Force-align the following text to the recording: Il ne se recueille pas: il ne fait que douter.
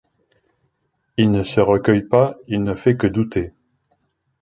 Il 1.17 1.29
ne 1.29 1.43
se 1.43 1.59
recueille 1.61 2.01
pas: 2.01 2.35
il 2.47 2.63
ne 2.63 2.73
fait 2.73 2.97
que 2.97 3.05
douter. 3.05 3.53